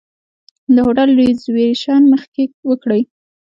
[0.73, 3.01] د هوټل ریزرویشن مخکې وکړئ.